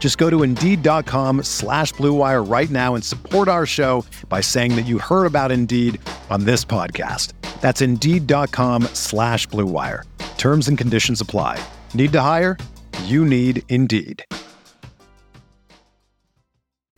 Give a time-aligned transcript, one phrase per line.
[0.00, 4.86] Just go to Indeed.com slash BlueWire right now and support our show by saying that
[4.86, 6.00] you heard about Indeed
[6.30, 7.34] on this podcast.
[7.60, 10.04] That's Indeed.com slash BlueWire.
[10.38, 11.62] Terms and conditions apply.
[11.92, 12.56] Need to hire?
[13.04, 14.24] You need Indeed.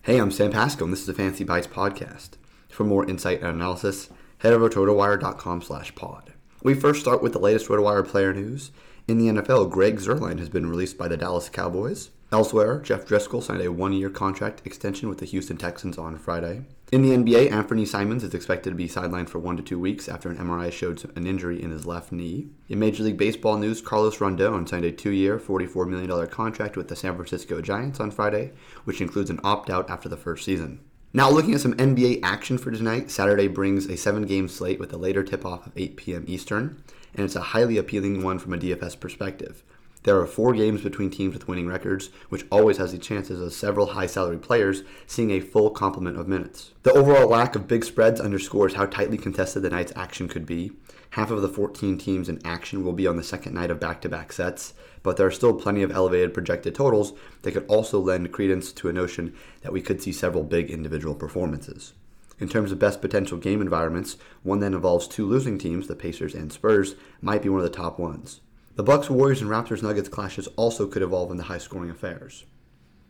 [0.02, 2.30] Hey, I'm Sam Pasco, and this is the Fancy Bites podcast.
[2.68, 6.32] For more insight and analysis, head over to rotowire.com slash pod.
[6.62, 8.70] We first start with the latest RotoWire player news.
[9.08, 12.10] In the NFL, Greg Zuerlein has been released by the Dallas Cowboys.
[12.32, 16.62] Elsewhere, Jeff Driskel signed a one year contract extension with the Houston Texans on Friday.
[16.90, 20.08] In the NBA, Anfernee Simons is expected to be sidelined for one to two weeks
[20.08, 22.48] after an MRI showed an injury in his left knee.
[22.70, 26.88] In Major League Baseball news, Carlos Rodon signed a two year, $44 million contract with
[26.88, 28.52] the San Francisco Giants on Friday,
[28.84, 30.80] which includes an opt out after the first season.
[31.12, 34.94] Now, looking at some NBA action for tonight, Saturday brings a seven game slate with
[34.94, 36.24] a later tip off of 8 p.m.
[36.26, 36.82] Eastern,
[37.14, 39.62] and it's a highly appealing one from a DFS perspective.
[40.04, 43.52] There are four games between teams with winning records, which always has the chances of
[43.52, 46.72] several high salary players seeing a full complement of minutes.
[46.82, 50.72] The overall lack of big spreads underscores how tightly contested the night's action could be.
[51.10, 54.00] Half of the 14 teams in action will be on the second night of back
[54.00, 58.00] to back sets, but there are still plenty of elevated projected totals that could also
[58.00, 61.92] lend credence to a notion that we could see several big individual performances.
[62.40, 66.34] In terms of best potential game environments, one that involves two losing teams, the Pacers
[66.34, 68.40] and Spurs, might be one of the top ones.
[68.74, 72.46] The Bucks, Warriors, and Raptors Nuggets clashes also could evolve into high scoring affairs.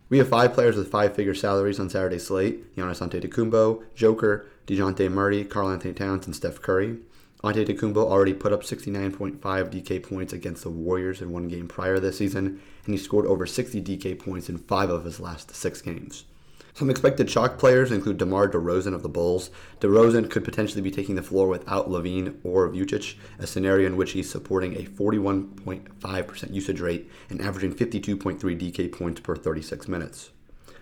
[0.09, 5.09] We have five players with five figure salaries on Saturday's slate Giannis Antetokounmpo, Joker, DeJounte
[5.13, 6.99] Murray, Karl Anthony Towns, and Steph Curry.
[7.45, 12.19] Antetokounmpo already put up 69.5 DK points against the Warriors in one game prior this
[12.19, 16.25] season, and he scored over 60 DK points in five of his last six games.
[16.75, 19.51] Some expected chalk players include DeMar DeRozan of the Bulls.
[19.81, 24.13] DeRozan could potentially be taking the floor without LaVine or Vucevic, a scenario in which
[24.13, 30.31] he's supporting a 41.5% usage rate and averaging 52.3 DK points per 36 minutes.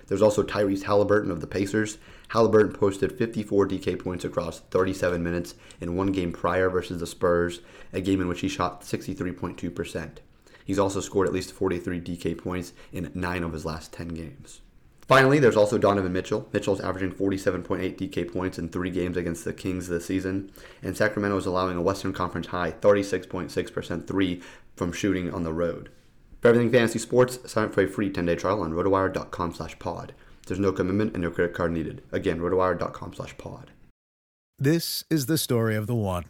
[0.07, 1.99] There's also Tyrese Halliburton of the Pacers.
[2.29, 7.63] Halliburton posted 54 DK points across 37 minutes in one game prior versus the Spurs,
[7.93, 10.19] a game in which he shot 63.2%.
[10.65, 14.61] He's also scored at least 43 DK points in nine of his last 10 games.
[15.11, 16.49] Finally, there's also Donovan Mitchell.
[16.53, 20.53] Mitchell's averaging 47.8 DK points in three games against the Kings this season,
[20.85, 24.41] and Sacramento is allowing a Western Conference high 36.6% three
[24.77, 25.91] from shooting on the road.
[26.41, 30.15] For everything fantasy sports, sign up for a free 10-day trial on rotowire.com slash pod.
[30.47, 32.05] There's no commitment and no credit card needed.
[32.13, 33.73] Again, rotowire.com slash pod.
[34.61, 36.27] This is the story of the one.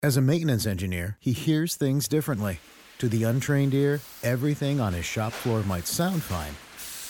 [0.00, 2.60] As a maintenance engineer, he hears things differently.
[2.98, 6.54] To the untrained ear, everything on his shop floor might sound fine,